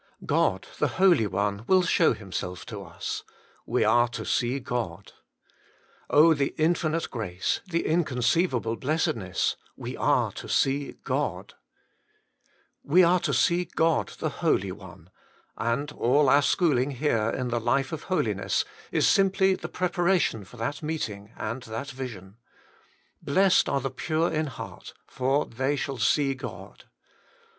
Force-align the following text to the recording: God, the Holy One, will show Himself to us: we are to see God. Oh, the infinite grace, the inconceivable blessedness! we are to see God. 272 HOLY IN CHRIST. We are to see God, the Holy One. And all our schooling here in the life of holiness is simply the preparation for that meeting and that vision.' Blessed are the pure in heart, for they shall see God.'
God, 0.25 0.65
the 0.79 0.87
Holy 0.97 1.27
One, 1.27 1.63
will 1.67 1.83
show 1.83 2.13
Himself 2.13 2.65
to 2.65 2.83
us: 2.83 3.23
we 3.67 3.83
are 3.83 4.07
to 4.07 4.25
see 4.25 4.59
God. 4.59 5.11
Oh, 6.09 6.33
the 6.33 6.55
infinite 6.57 7.11
grace, 7.11 7.61
the 7.67 7.85
inconceivable 7.85 8.77
blessedness! 8.77 9.57
we 9.75 9.95
are 9.95 10.31
to 10.31 10.49
see 10.49 10.93
God. 11.03 11.53
272 12.83 12.87
HOLY 12.87 12.87
IN 12.87 12.87
CHRIST. 12.87 12.93
We 12.95 13.03
are 13.13 13.19
to 13.19 13.31
see 13.31 13.65
God, 13.75 14.07
the 14.19 14.37
Holy 14.39 14.71
One. 14.71 15.11
And 15.55 15.91
all 15.91 16.29
our 16.29 16.41
schooling 16.41 16.89
here 16.97 17.29
in 17.29 17.49
the 17.49 17.59
life 17.61 17.91
of 17.91 18.05
holiness 18.05 18.65
is 18.91 19.07
simply 19.07 19.53
the 19.53 19.69
preparation 19.69 20.45
for 20.45 20.57
that 20.57 20.81
meeting 20.81 21.31
and 21.37 21.61
that 21.61 21.91
vision.' 21.91 22.37
Blessed 23.21 23.69
are 23.69 23.81
the 23.81 23.91
pure 23.91 24.31
in 24.33 24.47
heart, 24.47 24.95
for 25.05 25.45
they 25.45 25.75
shall 25.75 25.99
see 25.99 26.33
God.' 26.33 26.85